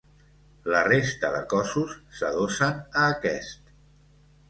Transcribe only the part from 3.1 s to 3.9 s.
aquest.